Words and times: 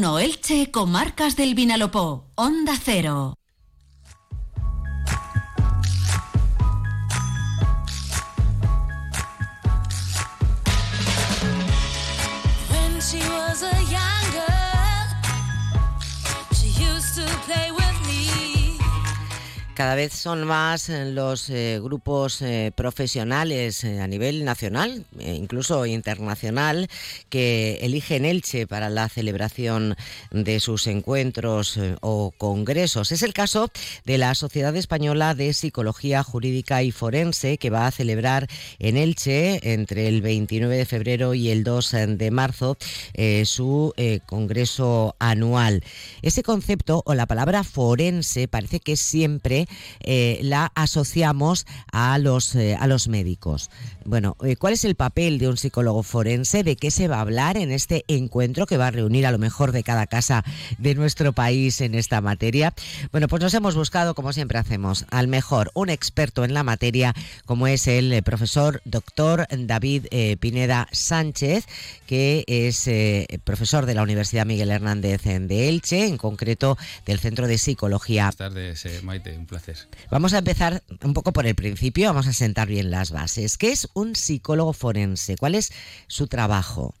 1 0.00 0.18
Elche, 0.18 0.70
Comarcas 0.70 1.36
del 1.36 1.54
Vinalopó, 1.54 2.24
Onda 2.34 2.72
Cero. 2.82 3.34
Cada 19.80 19.94
vez 19.94 20.12
son 20.12 20.44
más 20.46 20.90
eh, 20.90 21.06
los 21.06 21.48
eh, 21.48 21.80
grupos 21.82 22.42
eh, 22.42 22.70
profesionales 22.76 23.82
a 23.82 24.06
nivel 24.06 24.44
nacional, 24.44 25.06
e 25.18 25.32
incluso 25.32 25.86
internacional, 25.86 26.86
que 27.30 27.78
eligen 27.80 28.26
Elche 28.26 28.66
para 28.66 28.90
la 28.90 29.08
celebración 29.08 29.96
de 30.32 30.60
sus 30.60 30.86
encuentros 30.86 31.80
o 32.02 32.30
congresos. 32.36 33.10
Es 33.10 33.22
el 33.22 33.32
caso 33.32 33.70
de 34.04 34.18
la 34.18 34.34
Sociedad 34.34 34.76
Española 34.76 35.34
de 35.34 35.54
Psicología 35.54 36.22
Jurídica 36.22 36.82
y 36.82 36.90
Forense, 36.90 37.56
que 37.56 37.70
va 37.70 37.86
a 37.86 37.90
celebrar 37.90 38.48
en 38.80 38.98
Elche 38.98 39.72
entre 39.72 40.08
el 40.08 40.20
29 40.20 40.76
de 40.76 40.84
febrero 40.84 41.32
y 41.32 41.48
el 41.48 41.64
2 41.64 41.92
de 42.18 42.30
marzo 42.30 42.76
su 43.44 43.94
congreso 44.26 45.16
anual. 45.18 45.82
Ese 46.20 46.42
concepto 46.42 47.02
o 47.06 47.14
la 47.14 47.24
palabra 47.24 47.64
forense 47.64 48.46
parece 48.46 48.80
que 48.80 48.96
siempre 48.96 49.66
eh, 50.00 50.38
la 50.42 50.70
asociamos 50.74 51.66
a 51.92 52.18
los, 52.18 52.54
eh, 52.54 52.76
a 52.78 52.86
los 52.86 53.08
médicos. 53.08 53.70
Bueno, 54.04 54.36
eh, 54.42 54.56
¿cuál 54.56 54.72
es 54.72 54.84
el 54.84 54.94
papel 54.94 55.38
de 55.38 55.48
un 55.48 55.56
psicólogo 55.56 56.02
forense? 56.02 56.64
¿De 56.64 56.76
qué 56.76 56.90
se 56.90 57.08
va 57.08 57.18
a 57.18 57.20
hablar 57.20 57.56
en 57.56 57.70
este 57.70 58.04
encuentro 58.08 58.66
que 58.66 58.76
va 58.76 58.88
a 58.88 58.90
reunir 58.90 59.26
a 59.26 59.32
lo 59.32 59.38
mejor 59.38 59.72
de 59.72 59.82
cada 59.82 60.06
casa 60.06 60.44
de 60.78 60.94
nuestro 60.94 61.32
país 61.32 61.80
en 61.80 61.94
esta 61.94 62.20
materia? 62.20 62.74
Bueno, 63.12 63.28
pues 63.28 63.42
nos 63.42 63.54
hemos 63.54 63.74
buscado, 63.74 64.14
como 64.14 64.32
siempre 64.32 64.58
hacemos, 64.58 65.06
al 65.10 65.28
mejor, 65.28 65.70
un 65.74 65.90
experto 65.90 66.44
en 66.44 66.54
la 66.54 66.64
materia, 66.64 67.14
como 67.44 67.66
es 67.66 67.86
el 67.86 68.22
profesor 68.22 68.80
doctor 68.84 69.46
David 69.50 70.06
Pineda 70.40 70.88
Sánchez, 70.92 71.66
que 72.06 72.44
es 72.46 72.88
profesor 73.44 73.86
de 73.86 73.94
la 73.94 74.02
Universidad 74.02 74.46
Miguel 74.46 74.70
Hernández 74.70 75.22
de 75.22 75.68
Elche, 75.68 76.06
en 76.06 76.16
concreto 76.16 76.78
del 77.06 77.18
Centro 77.18 77.46
de 77.46 77.58
Psicología. 77.58 78.24
Buenas 78.24 78.36
tardes, 78.36 79.02
Maite, 79.02 79.36
un 79.36 79.46
placer. 79.46 79.59
Vamos 80.10 80.32
a 80.34 80.38
empezar 80.38 80.82
un 81.02 81.14
poco 81.14 81.32
por 81.32 81.46
el 81.46 81.54
principio, 81.54 82.08
vamos 82.08 82.26
a 82.26 82.32
sentar 82.32 82.68
bien 82.68 82.90
las 82.90 83.10
bases. 83.10 83.58
¿Qué 83.58 83.72
es 83.72 83.88
un 83.94 84.16
psicólogo 84.16 84.72
forense? 84.72 85.36
¿Cuál 85.36 85.54
es 85.54 85.72
su 86.06 86.26
trabajo? 86.26 86.94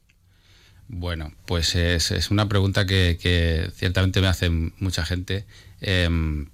Bueno, 0.88 1.32
pues 1.46 1.76
es, 1.76 2.30
una 2.30 2.48
pregunta 2.48 2.84
que, 2.86 3.70
ciertamente 3.76 4.20
me 4.20 4.26
hace 4.26 4.50
mucha 4.50 5.04
gente. 5.04 5.44
Em, 5.80 6.48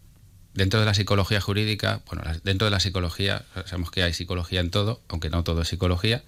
dentro 0.53 0.79
de 0.79 0.87
la 0.87 0.95
psicología 0.95 1.41
jurídica, 1.41 2.03
bueno, 2.07 2.23
dentro 2.45 2.67
de 2.67 2.71
la 2.71 2.81
psicología, 2.81 3.45
sabemos 3.65 3.91
que 3.91 4.03
hay 4.03 4.13
psicología 4.13 4.61
en 4.61 4.71
todo, 4.71 5.01
aunque 5.09 5.31
no 5.31 5.43
todo 5.43 5.63
es 5.63 5.69
psicología, 5.69 6.23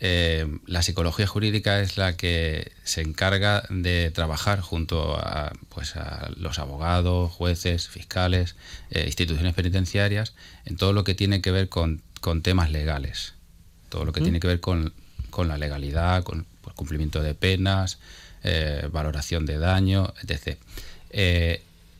eh, 0.00 0.46
la 0.66 0.82
psicología 0.82 1.26
jurídica 1.26 1.80
es 1.80 1.96
la 1.96 2.16
que 2.16 2.72
se 2.82 3.00
encarga 3.00 3.62
de 3.70 4.10
trabajar 4.10 4.60
junto 4.60 5.16
a, 5.16 5.52
pues, 5.68 5.96
a 5.96 6.30
los 6.36 6.58
abogados, 6.58 7.32
jueces, 7.32 7.88
fiscales, 7.88 8.56
eh, 8.90 9.04
instituciones 9.06 9.54
penitenciarias, 9.54 10.34
en 10.64 10.76
todo 10.76 10.92
lo 10.92 11.04
que 11.04 11.14
tiene 11.14 11.40
que 11.40 11.52
ver 11.52 11.68
con, 11.68 12.02
temas 12.42 12.70
legales, 12.70 13.34
todo 13.90 14.04
lo 14.04 14.12
que 14.12 14.20
tiene 14.20 14.40
que 14.40 14.46
ver 14.46 14.60
con, 14.60 14.92
la 15.46 15.58
legalidad, 15.58 16.22
con 16.22 16.46
pues, 16.62 16.74
cumplimiento 16.74 17.22
de 17.22 17.34
penas, 17.34 17.98
eh, 18.42 18.88
valoración 18.90 19.46
de 19.46 19.58
daño, 19.58 20.12
etc. 20.22 20.58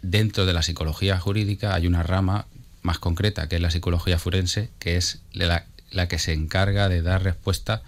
dentro 0.02 0.46
de 0.46 0.52
la 0.52 0.62
psicología 0.62 1.20
jurídica 1.20 1.74
hay 1.74 1.86
una 1.86 2.02
rama 2.02 2.46
más 2.82 2.98
concreta, 2.98 3.48
que 3.48 3.56
es 3.56 3.62
la 3.62 3.70
psicología 3.70 4.18
forense, 4.18 4.70
que 4.78 4.96
es 4.96 5.20
la 5.32 5.66
la 5.90 6.08
que 6.08 6.18
se 6.18 6.32
encarga 6.32 6.88
de 6.88 7.02
dar 7.02 7.22
respuesta 7.22 7.82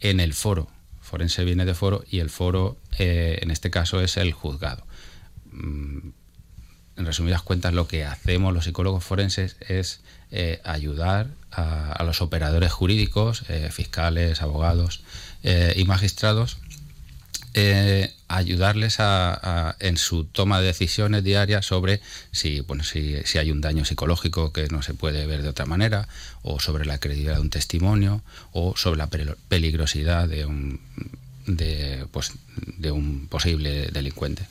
en 0.00 0.20
el 0.20 0.34
foro. 0.34 0.68
Forense 1.00 1.44
viene 1.44 1.64
de 1.64 1.74
foro 1.74 2.04
y 2.10 2.20
el 2.20 2.30
foro, 2.30 2.78
eh, 2.98 3.38
en 3.42 3.50
este 3.50 3.70
caso, 3.70 4.00
es 4.00 4.16
el 4.16 4.32
juzgado. 4.32 4.86
Mm, 5.50 6.10
en 6.96 7.06
resumidas 7.06 7.42
cuentas, 7.42 7.74
lo 7.74 7.88
que 7.88 8.04
hacemos 8.04 8.52
los 8.52 8.64
psicólogos 8.64 9.04
forenses 9.04 9.56
es 9.60 10.00
eh, 10.30 10.60
ayudar 10.64 11.28
a, 11.50 12.02
los 12.04 12.22
operadores 12.22 12.72
jurídicos, 12.72 13.44
eh, 13.48 13.68
fiscales, 13.70 14.42
abogados 14.42 15.02
y 15.74 15.84
magistrados, 15.86 16.58
ayudarles 18.28 18.96
a, 18.98 19.76
en 19.78 19.96
su 19.96 20.24
toma 20.24 20.60
de 20.60 20.66
decisiones 20.66 21.22
diarias 21.22 21.66
sobre 21.66 22.00
si, 22.30 22.60
bueno, 22.60 22.82
si, 22.82 23.16
si, 23.24 23.38
hay 23.38 23.50
un 23.50 23.60
daño 23.60 23.84
psicológico 23.84 24.52
que 24.52 24.68
no 24.68 24.82
se 24.82 24.94
puede 24.94 25.26
ver 25.26 25.42
de 25.42 25.48
otra 25.48 25.66
manera, 25.66 26.08
o 26.42 26.60
sobre 26.60 26.86
la 26.86 26.98
credibilidad 26.98 27.34
de 27.36 27.42
un 27.42 27.50
testimonio, 27.50 28.22
o 28.52 28.76
sobre 28.76 28.98
la 28.98 29.08
peligrosidad 29.48 30.28
de 30.28 30.46
un, 30.46 30.80
de, 31.46 32.06
pues, 32.10 32.32
de 32.78 32.90
un 32.90 33.26
posible 33.28 33.88
delincuente. 33.92 34.46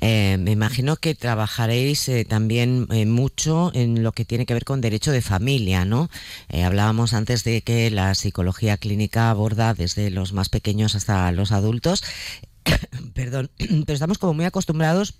Eh, 0.00 0.36
me 0.38 0.52
imagino 0.52 0.96
que 0.96 1.14
trabajaréis 1.14 2.08
eh, 2.08 2.24
también 2.24 2.86
eh, 2.90 3.06
mucho 3.06 3.70
en 3.74 4.02
lo 4.02 4.12
que 4.12 4.24
tiene 4.24 4.46
que 4.46 4.54
ver 4.54 4.64
con 4.64 4.80
derecho 4.80 5.12
de 5.12 5.22
familia, 5.22 5.84
¿no? 5.84 6.08
hablábamos 6.64 7.12
antes 7.12 7.44
de 7.44 7.62
que 7.62 7.90
la 7.90 8.14
psicología 8.14 8.76
clínica 8.76 9.30
aborda 9.30 9.74
desde 9.74 10.10
los 10.10 10.32
más 10.32 10.48
pequeños 10.48 10.94
hasta 10.94 11.30
los 11.32 11.52
adultos 11.52 12.02
perdón, 13.14 13.50
pero 13.58 13.92
estamos 13.92 14.18
como 14.18 14.34
muy 14.34 14.44
acostumbrados 14.44 15.14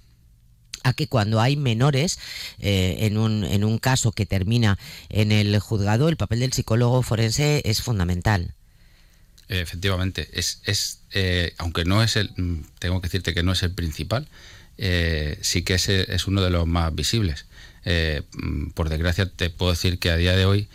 a 0.83 0.93
que 0.93 1.09
cuando 1.09 1.41
hay 1.41 1.56
menores 1.56 2.19
eh, 2.59 2.98
en, 3.00 3.19
un, 3.19 3.44
en 3.44 3.65
un 3.65 3.78
caso 3.78 4.12
que 4.12 4.27
termina 4.27 4.78
en 5.09 5.33
el 5.33 5.59
juzgado, 5.59 6.09
el 6.09 6.16
papel 6.16 6.41
del 6.41 6.53
psicólogo 6.53 7.03
forense 7.03 7.62
es 7.65 7.83
fundamental. 7.83 8.54
Efectivamente, 9.49 10.29
es, 10.33 10.61
es 10.65 11.01
eh, 11.12 11.55
aunque 11.59 11.84
no 11.84 12.03
es 12.03 12.17
el, 12.17 12.31
mm, 12.37 12.65
tengo 12.79 13.01
que 13.01 13.07
decirte 13.07 13.34
que 13.34 13.43
no 13.43 13.53
es 13.53 13.62
el 13.62 13.73
principal, 13.73 14.29
eh, 14.79 15.39
sí 15.41 15.62
que 15.62 15.75
es, 15.75 15.89
es, 15.89 16.27
uno 16.27 16.43
de 16.43 16.51
los 16.51 16.67
más 16.67 16.95
visibles. 16.95 17.47
Mm, 17.84 18.71
por 18.71 18.89
desgracia, 18.89 19.27
te 19.27 19.51
puedo 19.51 19.73
decir 19.73 19.99
que 19.99 20.11
a 20.11 20.17
día 20.17 20.37
de 20.37 20.45
hoy 20.45 20.69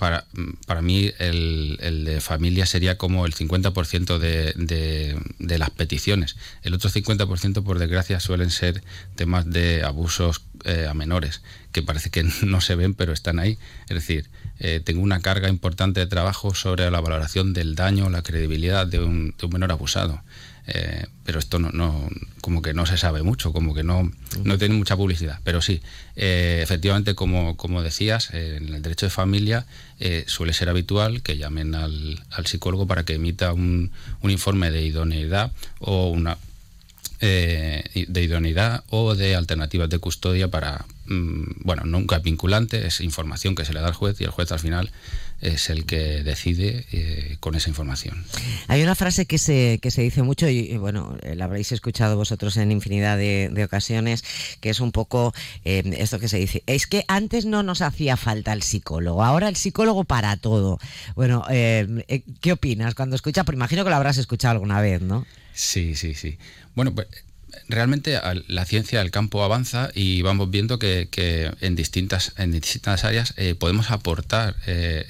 para, 0.00 0.24
para 0.66 0.80
mí 0.80 1.12
el, 1.18 1.76
de 2.06 2.22
familia 2.22 2.64
sería 2.64 2.96
como 2.96 3.26
el 3.26 3.34
50% 3.34 4.16
de, 4.16 4.54
de, 4.56 5.58
las 5.58 5.68
peticiones. 5.68 6.36
El 6.62 6.72
otro 6.72 6.88
50%, 6.88 7.62
por 7.62 7.78
desgracia, 7.78 8.18
suelen 8.18 8.50
ser 8.50 8.82
temas 9.14 9.50
de 9.50 9.84
abusos 9.84 10.40
eh, 10.64 10.86
a 10.88 10.94
menores, 10.94 11.42
que 11.72 11.82
parece 11.82 12.08
que 12.08 12.22
no 12.46 12.62
se 12.62 12.76
ven, 12.76 12.94
pero 12.94 13.12
están 13.12 13.38
ahí. 13.38 13.58
Es 13.90 13.94
decir, 13.96 14.30
eh, 14.58 14.80
tengo 14.82 15.02
una 15.02 15.20
carga 15.20 15.50
importante 15.50 16.00
de 16.00 16.06
trabajo 16.06 16.54
sobre 16.54 16.90
la 16.90 17.02
valoración 17.02 17.52
del 17.52 17.74
daño, 17.74 18.08
la 18.08 18.22
credibilidad 18.22 18.86
de 18.86 19.00
un, 19.00 19.34
de 19.38 19.46
un 19.46 19.52
menor 19.52 19.70
abusado. 19.70 20.22
Eh, 20.66 21.08
pero 21.24 21.38
esto 21.38 21.58
no, 21.58 21.72
no, 21.72 22.08
como 22.40 22.62
que 22.62 22.74
no 22.74 22.86
se 22.86 22.96
sabe 22.96 23.22
mucho, 23.22 23.52
como 23.52 23.74
que 23.74 23.82
no, 23.82 24.10
no 24.44 24.58
tiene 24.58 24.74
mucha 24.74 24.96
publicidad. 24.96 25.40
Pero 25.44 25.60
sí, 25.62 25.80
eh, 26.16 26.60
efectivamente, 26.62 27.14
como, 27.14 27.56
como 27.56 27.82
decías, 27.82 28.30
en 28.32 28.74
el 28.74 28.82
derecho 28.82 29.06
de 29.06 29.10
familia 29.10 29.66
eh, 29.98 30.24
suele 30.26 30.52
ser 30.52 30.68
habitual 30.68 31.22
que 31.22 31.36
llamen 31.36 31.74
al, 31.74 32.22
al 32.30 32.46
psicólogo 32.46 32.86
para 32.86 33.04
que 33.04 33.14
emita 33.14 33.52
un, 33.52 33.92
un, 34.22 34.30
informe 34.30 34.70
de 34.70 34.82
idoneidad 34.82 35.52
o 35.78 36.08
una 36.10 36.38
de 37.20 38.22
idoneidad 38.22 38.82
o 38.88 39.14
de 39.14 39.36
alternativas 39.36 39.90
de 39.90 39.98
custodia 39.98 40.48
para, 40.48 40.86
mm, 41.04 41.64
bueno, 41.64 41.84
nunca 41.84 42.18
vinculante, 42.18 42.86
es 42.86 43.02
información 43.02 43.54
que 43.54 43.66
se 43.66 43.74
le 43.74 43.80
da 43.80 43.88
al 43.88 43.94
juez 43.94 44.18
y 44.20 44.24
el 44.24 44.30
juez 44.30 44.50
al 44.52 44.58
final 44.58 44.90
es 45.40 45.70
el 45.70 45.86
que 45.86 46.22
decide 46.22 46.86
eh, 46.92 47.36
con 47.40 47.54
esa 47.54 47.68
información. 47.68 48.24
Hay 48.68 48.82
una 48.82 48.94
frase 48.94 49.26
que 49.26 49.38
se, 49.38 49.78
que 49.80 49.90
se 49.90 50.02
dice 50.02 50.22
mucho 50.22 50.48
y, 50.48 50.76
bueno, 50.76 51.16
la 51.22 51.44
habréis 51.44 51.72
escuchado 51.72 52.16
vosotros 52.16 52.56
en 52.56 52.72
infinidad 52.72 53.16
de, 53.16 53.64
ocasiones, 53.64 54.24
que 54.60 54.70
es 54.70 54.80
un 54.80 54.92
poco 54.92 55.34
eh, 55.64 55.82
esto 55.98 56.18
que 56.18 56.28
se 56.28 56.38
dice, 56.38 56.62
es 56.66 56.86
que 56.86 57.04
antes 57.08 57.44
no 57.44 57.62
nos 57.62 57.82
hacía 57.82 58.16
falta 58.16 58.52
el 58.52 58.62
psicólogo, 58.62 59.22
ahora 59.22 59.48
el 59.48 59.56
psicólogo 59.56 60.04
para 60.04 60.36
todo. 60.36 60.78
Bueno, 61.14 61.44
eh, 61.50 62.22
¿qué 62.40 62.52
opinas 62.52 62.94
cuando 62.94 63.16
escuchas? 63.16 63.44
Pues 63.44 63.56
imagino 63.56 63.84
que 63.84 63.90
lo 63.90 63.96
habrás 63.96 64.18
escuchado 64.18 64.52
alguna 64.52 64.80
vez, 64.80 65.02
¿no? 65.02 65.26
Sí, 65.52 65.94
sí, 65.94 66.14
sí. 66.14 66.38
Bueno, 66.74 66.94
pues 66.94 67.08
realmente 67.70 68.18
la 68.48 68.64
ciencia 68.64 69.00
del 69.00 69.10
campo 69.10 69.42
avanza 69.42 69.90
y 69.94 70.22
vamos 70.22 70.50
viendo 70.50 70.78
que, 70.78 71.08
en, 71.60 71.76
distintas, 71.76 72.32
en 72.36 72.52
distintas 72.52 73.04
áreas 73.04 73.34
eh, 73.36 73.54
podemos 73.54 73.90
aportar 73.90 74.56
eh, 74.66 75.06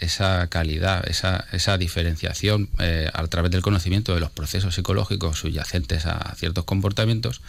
esa 0.00 0.46
calidad, 0.48 1.08
esa, 1.08 1.46
esa 1.52 1.78
diferenciación 1.78 2.68
eh, 2.78 3.10
a 3.12 3.26
través 3.26 3.50
del 3.50 3.62
conocimiento 3.62 4.14
de 4.14 4.20
los 4.20 4.30
procesos 4.30 4.74
psicológicos 4.74 5.38
subyacentes 5.38 6.06
a 6.06 6.34
ciertos 6.36 6.64
comportamientos. 6.64 7.40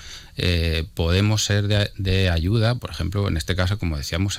podemos 0.94 1.46
ser 1.46 1.68
de, 1.68 2.30
ayuda, 2.30 2.76
por 2.76 2.90
ejemplo, 2.90 3.28
en 3.28 3.38
este 3.38 3.56
caso, 3.56 3.78
como 3.78 3.98
decíamos, 3.98 4.38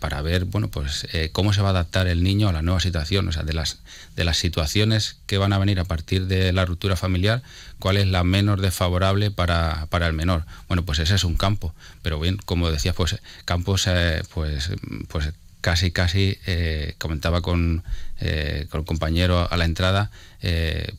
para 0.00 0.22
ver 0.22 0.44
bueno, 0.44 0.68
pues, 0.68 1.06
cómo 1.32 1.52
se 1.52 1.62
va 1.62 1.68
a 1.68 1.70
adaptar 1.70 2.08
el 2.08 2.22
niño 2.22 2.48
a 2.48 2.52
la 2.52 2.62
nueva 2.62 2.80
situación, 2.80 3.28
o 3.28 3.32
sea, 3.32 3.42
de 3.42 3.54
las, 3.54 3.78
de 4.16 4.24
las 4.24 4.36
situaciones 4.36 5.16
que 5.26 5.38
van 5.38 5.52
a 5.52 5.58
venir 5.58 5.80
a 5.80 5.84
partir 5.84 6.26
de 6.26 6.52
la 6.52 6.64
ruptura 6.64 6.96
familiar, 6.96 7.42
cuál 7.78 7.96
es 7.96 8.06
la 8.06 8.24
menos 8.24 8.60
desfavorable 8.60 9.27
para, 9.30 9.86
para, 9.90 10.06
el 10.06 10.12
menor. 10.12 10.44
Bueno, 10.68 10.84
pues 10.84 10.98
ese 10.98 11.14
es 11.14 11.24
un 11.24 11.36
campo, 11.36 11.74
pero 12.02 12.20
bien, 12.20 12.38
como 12.44 12.70
decías, 12.70 12.94
pues 12.94 13.18
campos, 13.44 13.86
eh, 13.86 14.22
pues, 14.32 14.70
pues 15.08 15.30
casi, 15.60 15.90
casi, 15.90 16.38
eh, 16.46 16.94
comentaba 16.98 17.42
con, 17.42 17.82
eh, 18.20 18.66
con 18.70 18.80
el 18.80 18.86
compañero 18.86 19.50
a 19.50 19.56
la 19.56 19.64
entrada, 19.64 20.10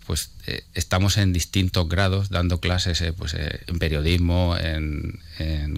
pues 0.06 0.32
estamos 0.74 1.18
en 1.18 1.32
distintos 1.32 1.88
grados 1.88 2.30
dando 2.30 2.60
clases 2.60 3.02
pues, 3.18 3.36
en 3.36 3.80
periodismo, 3.80 4.58
en, 4.58 5.20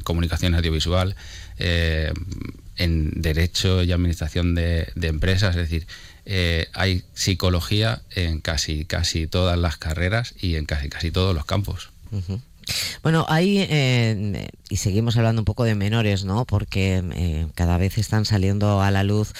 comunicación 0.03 0.55
audiovisual, 0.55 1.15
en 1.57 3.21
derecho 3.21 3.83
y 3.83 3.91
administración 3.91 4.55
de, 4.55 4.91
de 4.95 5.07
empresas, 5.07 5.55
es 5.55 5.69
decir, 5.69 5.85
hay 6.73 7.03
psicología 7.13 8.01
en 8.11 8.39
casi, 8.41 8.85
casi 8.85 9.27
todas 9.27 9.57
las 9.57 9.77
carreras 9.77 10.33
y 10.39 10.55
en 10.55 10.65
casi, 10.65 10.89
casi 10.89 11.11
todos 11.11 11.35
los 11.35 11.45
campos. 11.45 11.91
Bueno, 13.03 13.25
hay, 13.27 13.65
eh, 13.69 14.49
y 14.69 14.77
seguimos 14.77 15.17
hablando 15.17 15.41
un 15.41 15.45
poco 15.45 15.63
de 15.63 15.75
menores, 15.75 16.23
¿no? 16.23 16.45
Porque 16.45 17.03
eh, 17.15 17.47
cada 17.55 17.77
vez 17.77 17.97
están 17.97 18.25
saliendo 18.25 18.81
a 18.81 18.91
la 18.91 19.03
luz 19.03 19.33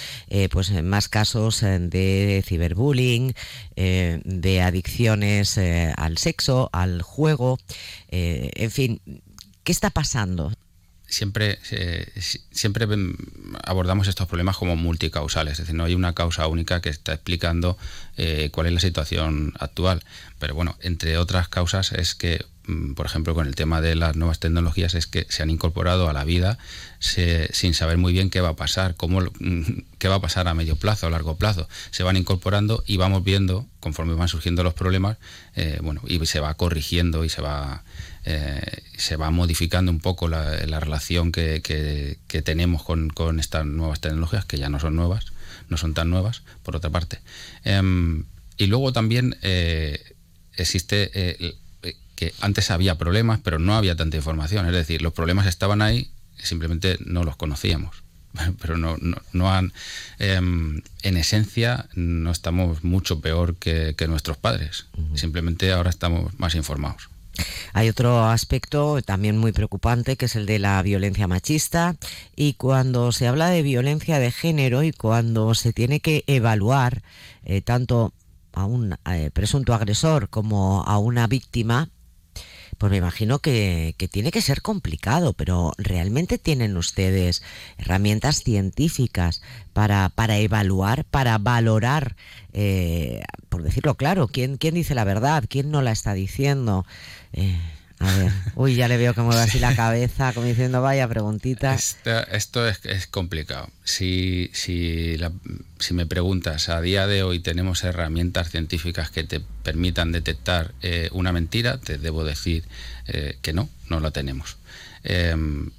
pues 0.50 0.72
más 0.84 1.08
casos 1.08 1.62
de 1.62 2.44
ciberbullying, 2.46 3.34
de 3.76 4.62
adicciones 4.62 5.58
al 5.58 6.18
sexo, 6.18 6.70
al 6.74 7.02
juego, 7.02 7.60
en 8.10 8.72
fin, 8.72 9.02
¿qué 9.64 9.72
está 9.72 9.90
pasando? 9.92 10.52
Siempre, 11.12 11.60
siempre 12.52 12.88
abordamos 13.64 14.08
estos 14.08 14.28
problemas 14.28 14.58
como 14.58 14.76
multicausales, 14.76 15.54
es 15.54 15.60
decir, 15.60 15.76
no 15.76 15.84
hay 15.84 15.94
una 15.94 16.14
causa 16.14 16.48
única 16.48 16.82
que 16.82 16.90
está 16.90 17.14
explicando 17.14 17.78
eh, 18.18 18.50
cuál 18.52 18.68
es 18.68 18.74
la 18.74 18.80
situación 18.80 19.54
actual. 19.60 20.04
Pero 20.40 20.56
bueno, 20.56 20.78
entre 20.82 21.18
otras 21.18 21.50
causas 21.50 21.92
es 21.92 22.16
que, 22.16 22.46
mm, 22.66 22.94
por 22.94 23.06
ejemplo, 23.06 23.36
con 23.36 23.46
el 23.46 23.56
tema 23.56 23.82
de 23.82 23.96
las 23.96 24.16
nuevas 24.16 24.40
tecnologías, 24.40 24.96
es 24.96 25.06
que 25.06 25.28
se 25.30 25.44
han 25.44 25.50
incorporado 25.50 26.10
a 26.10 26.14
la 26.14 26.24
vida 26.24 26.58
sin 27.00 27.74
saber 27.74 27.98
muy 27.98 28.14
bien 28.14 28.30
qué 28.30 28.42
va 28.42 28.50
a 28.50 28.56
pasar, 28.56 28.96
cómo, 28.96 29.22
qué 30.00 30.08
va 30.08 30.16
a 30.16 30.22
pasar 30.22 30.48
a 30.48 30.54
medio 30.54 30.78
plazo, 30.78 31.08
a 31.08 31.10
largo 31.10 31.36
plazo. 31.36 31.68
Se 31.92 32.04
van 32.04 32.18
incorporando 32.18 32.84
y 32.88 32.98
vamos 32.98 33.24
viendo, 33.24 33.68
conforme 33.80 34.14
van 34.14 34.30
surgiendo 34.30 34.64
los 34.64 34.74
problemas, 34.74 35.18
eh, 35.56 35.80
bueno, 35.84 36.02
y 36.08 36.26
se 36.26 36.40
va 36.40 36.54
corrigiendo 36.54 37.26
y 37.26 37.30
se 37.30 37.42
va 37.42 37.84
eh, 38.24 38.84
se 38.98 39.16
va 39.16 39.32
modificando 39.32 39.92
un 39.92 40.00
poco 40.00 40.28
la, 40.28 40.80
relación 40.80 41.32
que, 41.32 42.18
tenemos 42.44 42.84
con, 42.84 43.40
estas 43.40 43.66
nuevas 43.66 44.00
tecnologías, 44.00 44.46
que 44.46 44.58
ya 44.58 44.70
no 44.70 44.80
son 44.80 44.96
nuevas, 44.96 45.26
no 45.70 45.78
son 45.78 45.94
tan 45.94 46.10
nuevas, 46.10 46.44
por 46.64 46.76
otra 46.76 46.90
parte. 46.90 47.20
Em, 47.64 48.26
y 48.58 48.68
luego 48.68 48.94
también 48.94 49.38
eh, 49.42 50.16
existe 50.56 51.10
eh, 51.14 51.56
que 52.16 52.34
antes 52.42 52.70
había 52.70 52.98
problemas, 52.98 53.40
pero 53.44 53.58
no 53.58 53.76
había 53.76 53.96
tanta 53.96 54.18
información, 54.18 54.68
es 54.68 54.74
decir, 54.74 55.02
los 55.02 55.14
problemas 55.14 55.48
estaban 55.48 55.82
ahí, 55.82 56.12
simplemente 56.38 56.98
no 57.04 57.24
los 57.24 57.36
conocíamos. 57.36 58.04
Pero 58.62 58.78
no, 58.78 58.96
no, 59.34 59.54
han 59.54 59.74
em, 60.18 60.82
en 61.02 61.18
esencia 61.18 61.90
no 61.96 62.32
estamos 62.32 62.82
mucho 62.82 63.20
peor 63.20 63.58
que, 63.58 63.94
nuestros 64.08 64.38
padres. 64.38 64.86
Simplemente 65.16 65.74
ahora 65.74 65.90
estamos 65.90 66.40
más 66.40 66.56
informados 66.56 67.11
hay 67.74 67.90
otro 67.90 68.26
aspecto 68.26 69.02
también 69.02 69.38
muy 69.38 69.52
preocupante 69.52 70.16
que 70.16 70.26
es 70.26 70.36
el 70.36 70.46
de 70.46 70.60
la 70.60 70.82
violencia 70.82 71.28
machista. 71.28 71.96
Y 72.36 72.54
cuando 72.54 73.12
se 73.12 73.28
habla 73.28 73.50
de 73.50 73.62
violencia 73.62 74.20
de 74.20 74.32
género 74.32 74.84
y 74.84 74.92
cuando 74.92 75.54
se 75.56 75.74
tiene 75.74 76.00
que 76.00 76.24
evaluar 76.28 77.02
eh, 77.44 77.62
tanto 77.62 78.14
a 78.54 78.66
un 78.66 78.98
eh, 79.10 79.32
presunto 79.34 79.74
agresor 79.74 80.30
como 80.30 80.84
a 80.84 80.98
una 80.98 81.28
víctima, 81.28 81.90
pues 82.82 82.90
me 82.90 82.98
imagino 82.98 83.38
que, 83.38 83.94
tiene 84.10 84.32
que 84.32 84.42
ser 84.42 84.64
complicado, 84.64 85.34
pero 85.34 85.72
¿realmente 85.78 86.40
tienen 86.40 86.78
ustedes 86.78 87.44
herramientas 87.78 88.42
científicas 88.42 89.44
para, 89.72 90.10
para 90.10 90.40
evaluar, 90.40 91.06
para 91.06 91.38
valorar, 91.38 92.16
eh, 92.54 93.22
por 93.50 93.62
decirlo 93.62 93.94
claro, 93.94 94.30
¿quién, 94.30 94.58
quién 94.58 94.74
dice 94.74 94.96
la 94.96 95.04
verdad, 95.04 95.44
quién 95.48 95.70
no 95.70 95.84
la 95.84 95.92
está 95.92 96.16
diciendo? 96.16 96.88
Eh, 97.34 97.62
a 98.02 98.18
ver, 98.18 98.32
uy, 98.56 98.76
ya 98.76 98.88
le 98.88 98.98
veo 98.98 99.14
que 99.14 99.22
mueve 99.22 99.42
así 99.42 99.60
la 99.60 99.76
cabeza, 99.76 100.34
como 100.34 100.48
diciendo, 100.48 100.82
vaya 100.82 101.08
preguntita. 101.08 101.76
Esto, 101.76 102.68
es, 102.68 103.08
complicado. 103.08 103.70
Si, 103.84 104.50
si, 104.54 105.18
si, 105.80 105.94
me 105.94 106.06
preguntas, 106.06 106.70
a 106.70 106.82
día 106.82 107.08
de 107.08 107.24
hoy 107.24 107.40
tenemos 107.40 107.84
herramientas 107.84 108.50
científicas 108.50 109.12
que 109.12 109.24
te 109.24 109.40
permitan 109.40 110.12
detectar 110.12 110.74
eh, 110.82 111.10
una 111.12 111.32
mentira, 111.32 111.78
te 111.80 111.98
debo 111.98 112.24
decir 112.24 112.64
eh, 113.08 113.38
que 113.42 113.54
no, 113.54 113.70
no 113.90 114.00
la 114.00 114.12
tenemos. 114.12 114.58
Em, 115.04 115.72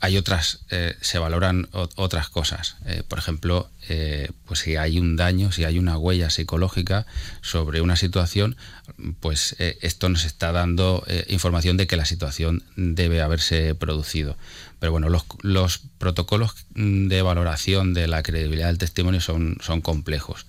hay 0.00 0.16
otras, 0.16 0.60
eh, 0.70 0.96
se 1.02 1.18
valoran 1.18 1.68
otras 1.72 2.30
cosas. 2.30 2.76
Eh, 2.86 3.02
por 3.06 3.18
ejemplo, 3.18 3.70
eh, 3.90 4.30
pues 4.46 4.60
si 4.60 4.76
hay 4.76 4.98
un 4.98 5.14
daño, 5.16 5.52
si 5.52 5.64
hay 5.64 5.78
una 5.78 5.98
huella 5.98 6.30
psicológica 6.30 7.06
sobre 7.42 7.82
una 7.82 7.96
situación, 7.96 8.56
pues 9.20 9.56
esto 9.58 10.08
nos 10.08 10.24
está 10.24 10.52
dando 10.52 11.04
información 11.28 11.76
de 11.76 11.86
que 11.86 11.96
la 11.96 12.04
situación 12.04 12.64
debe 12.76 13.22
haberse 13.22 13.74
producido. 13.74 14.36
Pero 14.78 14.92
bueno, 14.92 15.08
los, 15.08 15.24
los, 15.42 15.80
protocolos 15.98 16.54
de 16.74 17.22
valoración 17.22 17.94
de 17.94 18.08
la 18.08 18.22
credibilidad 18.22 18.68
del 18.68 18.78
testimonio 18.78 19.20
son, 19.20 19.58
son 19.62 19.80
complejos. 19.80 20.46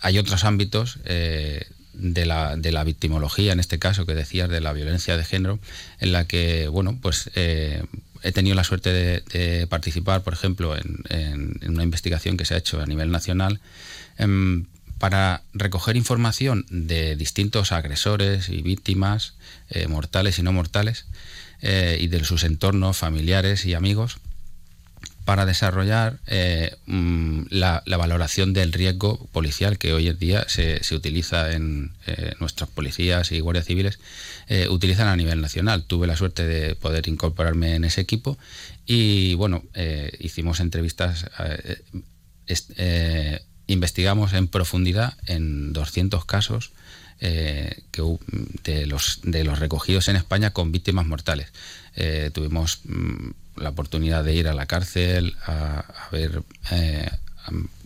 Hay 0.00 0.18
otros 0.18 0.44
ámbitos 0.44 0.98
de 1.94 2.26
la, 2.26 2.56
de 2.56 2.72
la 2.72 2.84
victimología, 2.84 3.52
en 3.52 3.60
este 3.60 3.78
caso 3.78 4.06
que 4.06 4.14
decías, 4.14 4.48
de 4.48 4.60
la 4.60 4.72
violencia 4.72 5.16
de 5.16 5.24
género, 5.24 5.58
en 6.00 6.12
la 6.12 6.26
que, 6.26 6.68
bueno, 6.68 6.98
pues 7.00 7.30
eh, 7.34 7.82
he 8.22 8.32
tenido 8.32 8.56
la 8.56 8.64
suerte 8.64 8.92
de, 8.92 9.66
participar, 9.68 10.22
por 10.22 10.32
ejemplo, 10.32 10.76
en, 10.76 11.60
una 11.68 11.82
investigación 11.82 12.36
que 12.36 12.44
se 12.44 12.54
ha 12.54 12.58
hecho 12.58 12.80
a 12.80 12.86
nivel 12.86 13.10
nacional 13.10 13.60
em, 14.18 14.66
para 14.98 15.42
recoger 15.52 15.96
información 15.96 16.64
de 16.70 17.16
distintos 17.16 17.72
agresores 17.72 18.48
y 18.48 18.62
víctimas, 18.62 19.34
eh, 19.68 19.86
mortales 19.86 20.38
y 20.38 20.42
no 20.42 20.52
mortales, 20.52 21.06
eh, 21.60 21.98
y 22.00 22.08
de 22.08 22.24
sus 22.24 22.44
entornos 22.44 22.96
familiares 22.96 23.66
y 23.66 23.74
amigos, 23.74 24.18
para 25.24 25.46
desarrollar 25.46 26.18
eh, 26.26 26.76
mm, 26.86 27.44
la, 27.48 27.82
valoración 27.86 28.52
del 28.52 28.72
riesgo 28.72 29.26
policial 29.32 29.78
que 29.78 29.94
hoy 29.94 30.08
en 30.08 30.18
día 30.18 30.44
se, 30.48 30.80
utiliza 30.94 31.52
en 31.52 31.92
eh, 32.06 32.34
nuestras 32.40 32.68
policías 32.68 33.32
y 33.32 33.40
guardias 33.40 33.64
civiles, 33.64 33.98
eh, 34.48 34.68
utilizan 34.68 35.08
a 35.08 35.16
nivel 35.16 35.40
nacional. 35.40 35.84
Tuve 35.84 36.06
la 36.06 36.16
suerte 36.16 36.46
de 36.46 36.74
poder 36.74 37.08
incorporarme 37.08 37.74
en 37.74 37.84
ese 37.84 38.02
equipo 38.02 38.38
y 38.86 39.34
bueno, 39.34 39.64
hicimos 40.18 40.60
entrevistas, 40.60 41.24
investigamos 43.66 44.34
en 44.34 44.48
profundidad 44.48 45.16
en 45.26 45.72
200 45.72 46.26
casos 46.26 46.72
que, 47.18 47.82
de, 48.62 48.86
los, 48.86 49.20
de 49.22 49.44
los 49.44 49.58
recogidos 49.58 50.08
en 50.08 50.16
España 50.16 50.50
con 50.50 50.70
víctimas 50.70 51.06
mortales. 51.06 51.50
tuvimos 52.34 52.80
mm, 52.84 53.30
la 53.56 53.70
oportunidad 53.70 54.24
de 54.24 54.34
ir 54.34 54.48
a 54.48 54.54
la 54.54 54.66
cárcel, 54.66 55.36
a, 55.46 55.84
ver 56.10 56.42
eh, 56.70 57.10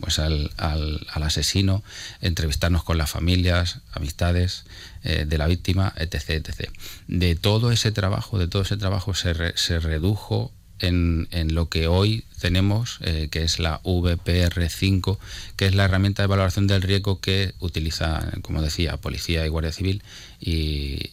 pues 0.01 0.19
al, 0.19 0.51
al, 0.57 1.07
asesino, 1.23 1.83
entrevistarnos 2.21 2.85
con 2.85 2.99
las 2.99 3.11
familias, 3.11 3.81
amistades 3.93 4.65
eh, 5.03 5.25
de 5.27 5.39
la 5.39 5.47
víctima, 5.47 5.93
etc, 5.97 6.31
etc. 6.31 6.71
De 7.09 7.35
todo 7.35 7.73
ese 7.73 7.93
trabajo, 7.93 8.39
de 8.39 8.49
todo 8.49 8.63
ese 8.63 8.77
trabajo 8.77 9.15
se, 9.15 9.57
se 9.57 9.81
redujo 9.81 10.53
en, 10.79 11.27
en, 11.33 11.55
lo 11.55 11.69
que 11.69 11.89
hoy 11.89 12.25
tenemos, 12.41 12.99
eh, 13.01 13.29
que 13.33 13.43
es 13.43 13.59
la 13.59 13.83
VPR5, 13.83 15.19
que 15.57 15.67
es 15.67 15.75
la 15.75 15.85
herramienta 15.85 16.23
de 16.23 16.29
valoración 16.29 16.69
del 16.69 16.83
riesgo 16.83 17.21
que 17.21 17.55
utiliza, 17.59 18.31
como 18.43 18.63
decía, 18.63 18.97
Policía 18.97 19.45
y 19.45 19.49
Guardia 19.49 19.73
Civil 19.73 20.03
y, 20.41 21.11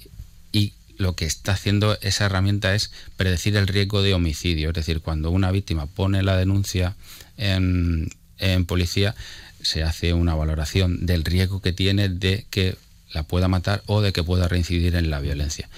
lo 0.98 1.16
que 1.16 1.26
está 1.26 1.54
haciendo 1.54 1.98
esa 2.02 2.26
herramienta 2.26 2.76
es 2.76 2.92
predecir 3.18 3.56
el 3.56 3.68
riesgo 3.68 4.02
de 4.02 4.14
homicidio. 4.14 4.70
Es 4.70 4.76
decir, 4.76 5.02
cuando 5.02 5.32
una 5.32 5.52
víctima 5.52 5.88
pone 5.88 6.24
la 6.24 6.38
denuncia 6.38 6.96
en, 7.38 8.10
policía, 8.68 9.16
se 9.62 9.84
hace 9.84 10.14
una 10.14 10.36
valoración 10.36 11.06
del 11.06 11.24
riesgo 11.24 11.62
que 11.62 11.74
tiene 11.74 12.10
de 12.10 12.46
que 12.50 12.76
la 13.14 13.24
pueda 13.24 13.48
matar 13.48 13.84
o 13.86 14.02
de 14.02 14.14
que 14.14 14.24
pueda 14.24 14.48
reincidir 14.48 14.96
en 14.96 15.10
la 15.10 15.20
violencia. 15.20 15.70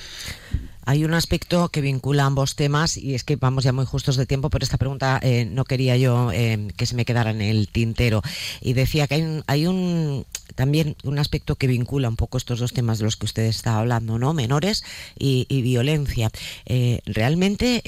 Hay 0.88 1.04
un 1.04 1.14
aspecto 1.14 1.68
que 1.68 1.82
vincula 1.82 2.24
ambos 2.24 2.56
temas 2.56 2.96
y 2.96 3.14
es 3.14 3.26
que 3.26 3.36
vamos 3.36 3.66
ya 3.66 3.74
muy 3.74 3.84
justos 3.84 4.16
de 4.16 4.26
tiempo, 4.26 4.50
pero 4.50 4.64
esta 4.64 4.78
pregunta 4.78 5.20
eh, 5.22 5.44
no 5.44 5.66
quería 5.66 5.98
yo 5.98 6.32
eh, 6.32 6.70
que 6.78 6.86
se 6.86 6.96
me 6.96 7.04
quedara 7.04 7.32
en 7.32 7.42
el 7.42 7.68
tintero. 7.68 8.22
Y 8.62 8.72
decía 8.72 9.06
que 9.06 9.16
hay 9.16 9.22
un, 9.24 9.44
hay 9.48 9.68
un 9.68 10.26
también 10.56 10.96
un 11.04 11.20
aspecto 11.20 11.58
que 11.58 11.68
vincula 11.68 12.08
un 12.08 12.16
poco 12.16 12.38
estos 12.38 12.60
dos 12.60 12.72
temas 12.72 13.00
de 13.00 13.04
los 13.04 13.18
que 13.18 13.26
usted 13.26 13.44
está 13.44 13.78
hablando, 13.78 14.18
¿no? 14.18 14.34
Menores 14.34 14.86
y, 15.20 15.46
violencia. 15.62 16.30
Eh, 16.66 17.02
realmente 17.06 17.82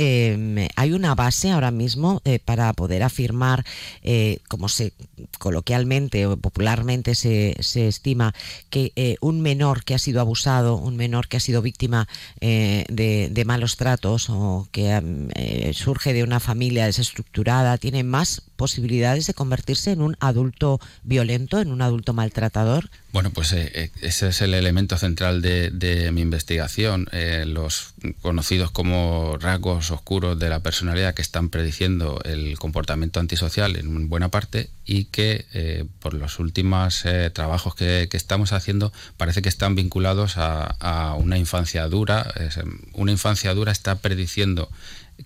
hay 0.76 0.92
una 0.92 1.16
base 1.16 1.52
ahora 1.52 1.72
mismo 1.72 2.22
para 2.44 2.74
poder 2.74 3.04
afirmar, 3.04 3.64
como 4.50 4.68
se 4.68 4.92
coloquialmente 5.40 6.28
o 6.28 6.36
popularmente 6.36 7.16
se, 7.16 7.56
se 7.62 7.88
estima, 7.88 8.36
que 8.70 9.18
un 9.22 9.40
menor 9.40 9.86
que 9.86 9.96
ha 9.96 10.00
sido 10.00 10.20
abusado, 10.20 10.76
un 10.76 10.98
menor 10.98 11.30
que 11.30 11.38
ha 11.38 11.40
sido 11.40 11.62
víctima 11.62 12.08
de, 12.90 13.44
malos 13.46 13.78
tratos 13.78 14.30
o 14.30 14.68
que 14.72 15.02
eh, 15.36 15.72
surge 15.74 16.14
de 16.14 16.24
una 16.24 16.40
familia 16.40 16.86
desestructurada 16.86 17.78
tiene 17.78 18.04
más 18.04 18.42
posibilidades 18.56 19.28
de 19.28 19.34
convertirse 19.34 19.92
en 19.92 20.02
un 20.02 20.18
adulto 20.20 20.80
violento, 21.04 21.60
en 21.60 21.72
un 21.72 21.82
adulto 21.82 22.14
maltratador? 22.14 22.90
Bueno, 23.12 23.32
pues 23.32 23.54
eh, 23.54 23.72
eh, 23.74 23.92
ese 24.02 24.28
es 24.28 24.42
el 24.42 24.54
elemento 24.54 24.96
central 24.96 25.42
de, 25.42 26.10
mi 26.14 26.22
investigación, 26.22 27.10
los 27.46 27.94
conocidos 28.22 28.70
como 28.70 29.38
rasgos 29.40 29.90
oscuros 29.90 30.38
de 30.38 30.50
la 30.50 30.60
personalidad 30.60 31.16
que 31.16 31.24
están 31.24 31.50
prediciendo 31.50 32.22
el 32.24 32.58
comportamiento 32.60 33.20
antisocial 33.20 33.76
en 33.78 34.10
buena 34.10 34.30
parte 34.30 34.70
y 34.86 35.06
que 35.06 35.88
por 36.00 36.14
los 36.14 36.40
últimos 36.40 37.04
trabajos 37.34 37.74
que, 37.74 38.08
estamos 38.12 38.54
haciendo 38.54 38.94
parece 39.18 39.42
que 39.42 39.50
están 39.50 39.76
vinculados 39.76 40.38
a, 40.38 40.64
a 40.80 41.16
una 41.16 41.38
infancia 41.38 41.88
dura. 41.88 42.32
una 42.94 43.12
infancia 43.12 43.54
dura 43.54 43.72
está 43.72 43.96
prediciendo 43.96 44.70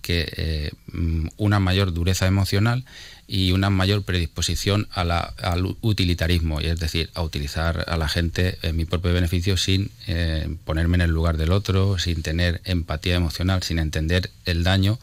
que 0.02 0.72
mm, 0.92 1.28
una 1.36 1.60
mayor 1.60 1.92
dureza 1.92 2.26
emocional 2.26 2.84
y 3.26 3.52
una 3.52 3.70
mayor 3.70 4.02
predisposición 4.02 4.86
al 4.92 5.76
utilitarismo, 5.80 6.60
es 6.60 6.78
decir, 6.78 7.10
a 7.14 7.22
utilizar 7.22 7.84
a 7.88 7.96
la 7.96 8.08
gente 8.08 8.58
en 8.62 8.76
mi 8.76 8.84
propio 8.84 9.12
beneficio 9.12 9.56
sin 9.56 9.90
eh, 10.06 10.54
ponerme 10.64 10.96
en 10.96 11.02
el 11.02 11.10
lugar 11.10 11.36
del 11.36 11.52
otro, 11.52 11.98
sin 11.98 12.22
tener 12.22 12.60
empatía 12.64 13.14
emocional, 13.14 13.62
sin 13.62 13.78
entender 13.78 14.30
el 14.44 14.62
daño, 14.62 14.98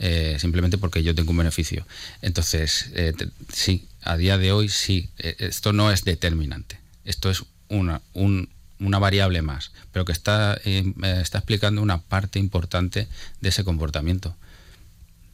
eh, 0.00 0.36
simplemente 0.40 0.78
porque 0.78 1.02
yo 1.02 1.14
tengo 1.14 1.30
un 1.30 1.38
beneficio. 1.38 1.86
Entonces, 2.22 2.90
eh, 2.94 3.12
sí, 3.52 3.86
a 4.02 4.16
día 4.16 4.36
de 4.36 4.52
hoy 4.52 4.68
sí, 4.68 5.10
esto 5.18 5.72
no 5.72 5.92
es 5.92 6.04
determinante, 6.04 6.78
esto 7.04 7.30
es 7.30 7.44
una, 7.68 8.02
una 8.80 8.98
variable 8.98 9.42
más, 9.42 9.72
pero 9.92 10.04
que 10.04 10.12
está, 10.12 10.54
está 10.54 11.38
explicando 11.38 11.82
una 11.82 12.00
parte 12.00 12.38
importante 12.38 13.08
de 13.40 13.48
ese 13.48 13.64
comportamiento, 13.64 14.34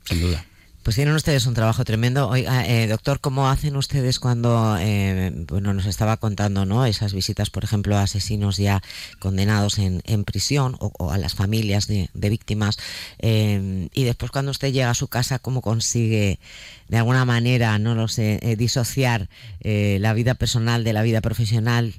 sin 0.04 0.20
duda. 0.20 0.44
Pues 0.86 0.94
tienen 0.94 1.16
ustedes 1.16 1.46
un 1.46 1.54
trabajo 1.54 1.84
tremendo. 1.84 2.28
Oiga, 2.28 2.64
eh, 2.64 2.86
doctor, 2.86 3.18
¿cómo 3.18 3.50
hacen 3.50 3.74
ustedes 3.74 4.20
cuando, 4.20 4.76
eh, 4.78 5.32
bueno, 5.48 5.74
nos 5.74 5.86
estaba 5.86 6.16
contando, 6.16 6.64
¿no? 6.64 6.86
Esas 6.86 7.12
visitas, 7.12 7.50
por 7.50 7.64
ejemplo, 7.64 7.96
a 7.96 8.02
asesinos 8.02 8.56
ya 8.56 8.80
condenados 9.18 9.80
en, 9.80 10.00
prisión 10.22 10.76
o, 10.78 11.10
a 11.10 11.18
las 11.18 11.34
familias 11.34 11.88
de, 11.88 12.08
víctimas. 12.14 12.78
Eh, 13.18 13.88
y 13.94 14.04
después 14.04 14.30
cuando 14.30 14.52
usted 14.52 14.72
llega 14.72 14.90
a 14.90 14.94
su 14.94 15.08
casa, 15.08 15.40
¿cómo 15.40 15.60
consigue, 15.60 16.38
de 16.86 16.98
alguna 16.98 17.24
manera, 17.24 17.76
no 17.80 17.96
lo 17.96 18.06
sé, 18.06 18.54
disociar 18.56 19.28
la 19.64 20.12
vida 20.12 20.34
personal 20.34 20.84
de 20.84 20.92
la 20.92 21.02
vida 21.02 21.20
profesional? 21.20 21.94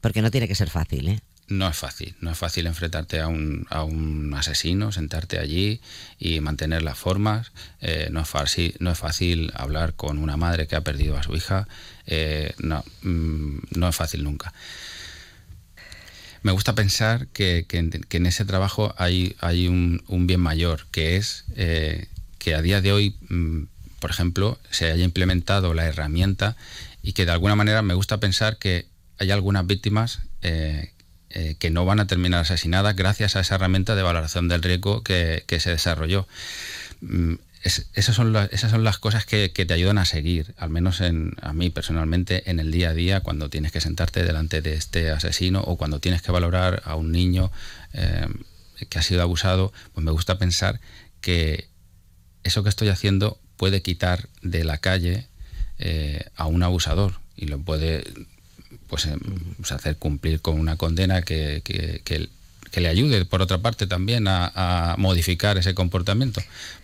Porque 0.00 0.22
no 0.22 0.30
tiene 0.30 0.48
que 0.48 0.54
ser 0.54 0.70
fácil, 0.70 1.08
¿eh? 1.08 1.20
no 1.48 1.68
es 1.68 1.76
fácil, 1.76 2.14
no 2.20 2.32
es 2.32 2.38
fácil 2.38 2.66
enfrentarte 2.66 3.20
a 3.20 3.28
un, 3.28 3.66
a 3.70 3.84
un 3.84 4.34
asesino, 4.34 4.90
sentarte 4.90 5.38
allí 5.38 5.80
y 6.18 6.40
mantener 6.40 6.82
las 6.82 6.98
formas, 6.98 7.52
eh, 7.80 8.08
no, 8.10 8.20
es 8.20 8.28
fácil, 8.28 8.74
no 8.80 8.90
es 8.90 8.98
fácil 8.98 9.52
hablar 9.54 9.94
con 9.94 10.18
una 10.18 10.36
madre 10.36 10.66
que 10.66 10.76
ha 10.76 10.80
perdido 10.80 11.16
a 11.16 11.22
su 11.22 11.36
hija, 11.36 11.68
eh, 12.06 12.52
no, 12.58 12.84
mm, 13.02 13.58
no 13.76 13.88
es 13.88 13.96
fácil 13.96 14.24
nunca. 14.24 14.52
Me 16.42 16.52
gusta 16.52 16.74
pensar 16.74 17.28
que, 17.28 17.66
en, 17.70 18.26
ese 18.26 18.44
trabajo 18.44 18.94
hay, 18.98 19.36
hay 19.40 19.68
un, 19.68 20.02
bien 20.26 20.40
mayor, 20.40 20.86
que 20.90 21.16
es 21.16 21.44
eh, 21.56 22.08
que 22.38 22.54
a 22.54 22.62
día 22.62 22.80
de 22.80 22.92
hoy, 22.92 23.16
mm, 23.28 23.64
por 24.00 24.10
ejemplo, 24.10 24.58
se 24.70 24.90
haya 24.90 25.04
implementado 25.04 25.74
la 25.74 25.86
herramienta 25.86 26.56
y 27.02 27.12
que 27.12 27.24
de 27.24 27.32
alguna 27.32 27.56
manera 27.56 27.82
me 27.82 27.94
gusta 27.94 28.18
pensar 28.18 28.58
que 28.58 28.86
hay 29.18 29.30
algunas 29.30 29.66
víctimas 29.66 30.20
eh, 30.42 30.92
que 31.58 31.70
no 31.70 31.84
van 31.84 32.00
a 32.00 32.06
terminar 32.06 32.40
asesinadas 32.40 32.96
gracias 32.96 33.36
a 33.36 33.40
esa 33.40 33.56
herramienta 33.56 33.94
de 33.94 34.02
valoración 34.02 34.48
del 34.48 34.62
riesgo 34.62 35.02
que, 35.02 35.44
se 35.58 35.70
desarrolló. 35.70 36.26
Mm, 37.00 37.34
esas, 37.62 38.14
son 38.14 38.32
las, 38.32 38.52
esas 38.52 38.70
son 38.70 38.84
las 38.84 38.98
cosas 38.98 39.26
que, 39.26 39.48
te 39.48 39.74
ayudan 39.74 39.98
a 39.98 40.04
seguir, 40.04 40.54
al 40.56 40.70
menos 40.70 41.00
en, 41.00 41.34
a 41.42 41.52
mí 41.52 41.68
personalmente, 41.68 42.48
en 42.48 42.60
el 42.60 42.70
día 42.70 42.90
a 42.90 42.94
día, 42.94 43.20
cuando 43.20 43.50
tienes 43.50 43.72
que 43.72 43.80
sentarte 43.80 44.24
delante 44.24 44.62
de 44.62 44.74
este 44.74 45.10
asesino 45.10 45.60
o 45.62 45.76
cuando 45.76 45.98
tienes 45.98 46.22
que 46.22 46.32
valorar 46.32 46.82
a 46.84 46.94
un 46.94 47.10
niño 47.10 47.50
eh, 47.92 48.28
que 48.88 48.98
ha 48.98 49.02
sido 49.02 49.22
abusado, 49.22 49.72
pues 49.92 50.04
me 50.04 50.12
gusta 50.12 50.38
pensar 50.38 50.80
que 51.20 51.68
eso 52.44 52.62
que 52.62 52.68
estoy 52.68 52.88
haciendo 52.88 53.40
puede 53.56 53.82
quitar 53.82 54.28
de 54.42 54.62
la 54.64 54.78
calle 54.78 55.26
eh, 55.78 56.24
a 56.36 56.46
un 56.46 56.62
abusador 56.62 57.20
y 57.36 57.46
lo 57.46 57.58
puede 57.58 58.04
pues, 58.88 59.06
em, 59.06 59.20
pues, 59.56 59.72
hacer 59.72 59.96
cumplir 59.96 60.40
con 60.40 60.58
una 60.58 60.76
condena 60.76 61.22
que, 61.22 61.62
que, 61.64 62.00
que, 62.04 62.28
le 62.74 62.88
ayude, 62.88 63.24
por 63.24 63.42
otra 63.42 63.58
parte, 63.58 63.86
también 63.86 64.26
a, 64.28 64.94
modificar 64.98 65.58
ese 65.58 65.74
comportamiento, 65.74 66.40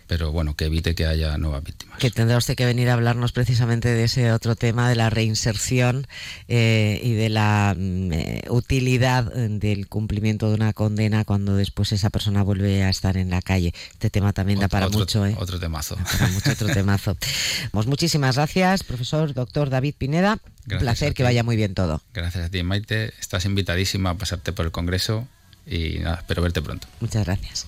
pero 0.07 0.31
bueno, 0.31 0.55
que 0.55 0.65
evite 0.65 0.95
que 0.95 1.05
haya 1.05 1.37
nuevas 1.37 1.63
víctimas. 1.63 1.97
Que 1.99 2.11
tendrá 2.11 2.37
usted 2.37 2.55
que 2.55 2.65
venir 2.65 2.89
a 2.89 2.93
hablarnos 2.93 3.31
precisamente 3.31 3.89
de 3.89 4.03
ese 4.03 4.31
otro 4.31 4.55
tema, 4.55 4.89
de 4.89 4.95
la 4.95 5.09
reinserción 5.09 6.07
eh, 6.47 6.99
y 7.03 7.13
de 7.13 7.29
la 7.29 7.75
mm, 7.77 8.13
eh, 8.13 8.41
utilidad 8.49 9.31
del 9.33 9.87
cumplimiento 9.87 10.49
de 10.49 10.55
una 10.55 10.73
condena 10.73 11.23
cuando 11.25 11.55
después 11.55 11.91
esa 11.91 12.09
persona 12.09 12.43
vuelve 12.43 12.83
a 12.83 12.89
estar 12.89 13.17
en 13.17 13.29
la 13.29 13.41
calle. 13.41 13.73
Este 13.91 14.09
tema 14.09 14.33
también 14.33 14.59
da 14.59 14.67
para 14.67 14.89
mucho. 14.89 15.25
¿eh? 15.25 15.35
Otro 15.37 15.59
temazo. 15.59 15.95
Para 15.95 16.27
mucho 16.27 16.51
otro 16.51 16.67
temazo. 16.69 17.17
pues 17.71 17.87
muchísimas 17.87 18.35
gracias, 18.35 18.83
profesor 18.83 19.33
doctor 19.33 19.69
David 19.69 19.95
Pineda. 19.97 20.39
Un 20.71 20.77
placer, 20.77 21.13
que 21.13 21.23
vaya 21.23 21.43
muy 21.43 21.57
bien 21.57 21.73
todo. 21.73 22.01
Gracias 22.13 22.45
a 22.45 22.49
ti, 22.49 22.63
Maite. 22.63 23.13
Estás 23.19 23.45
invitadísima 23.45 24.11
a 24.11 24.17
pasarte 24.17 24.53
por 24.53 24.65
el 24.65 24.71
Congreso 24.71 25.27
y 25.65 25.99
nada, 25.99 26.17
espero 26.17 26.41
verte 26.41 26.61
pronto. 26.61 26.87
Muchas 26.99 27.25
gracias. 27.25 27.67